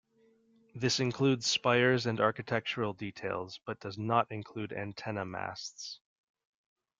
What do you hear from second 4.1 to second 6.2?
include antenna masts.